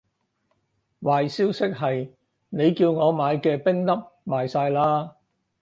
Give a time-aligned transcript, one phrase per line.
[1.03, 2.09] 壞消息係，
[2.49, 3.91] 你叫我買嘅冰粒
[4.25, 5.13] 賣晒喇